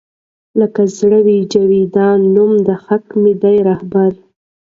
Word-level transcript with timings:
لــــــــــکه 0.63 0.83
زړه 0.97 1.19
وي 1.25 1.37
جـــاویــــدان 1.51 2.19
نــــوم 2.35 2.53
د 2.67 2.69
حــــق 2.85 3.05
مو 3.21 3.31
دی 3.41 3.57
رهـــــــــبر 3.67 4.11